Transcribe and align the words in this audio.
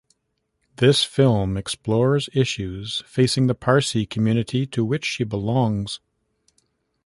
This 0.77 1.03
film 1.03 1.57
explores 1.57 2.27
issues 2.33 3.03
facing 3.05 3.45
the 3.45 3.53
Parsi 3.53 4.07
community 4.07 4.65
to 4.65 4.83
which 4.83 5.05
she 5.05 5.23
belongs. 5.23 5.99